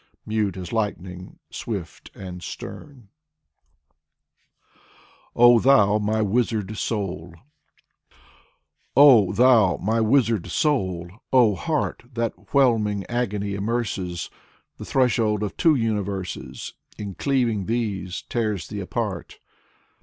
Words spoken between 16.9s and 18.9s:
In cleaving these, tears thee